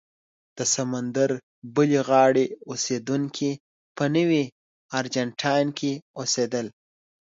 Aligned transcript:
د 0.57 0.59
سمندر 0.75 1.29
بلې 1.75 1.99
غاړې 2.09 2.45
اوسېدونکي 2.69 3.51
په 3.97 4.03
نوي 4.15 4.43
ارجنټاین 4.97 5.67
کې 5.79 5.91
اوسېدل. 6.19 6.67